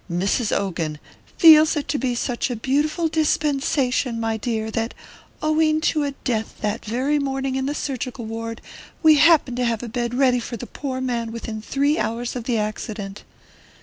[0.09, 0.51] "Mrs.
[0.51, 0.97] Ogan
[1.37, 4.95] 'feels it to be such a beautiful dispensation, my dear, that,
[5.43, 8.61] owing to a death that very morning in the surgical ward,
[9.03, 12.45] we happened to have a bed ready for the poor man within three hours of
[12.45, 13.23] the accident.'"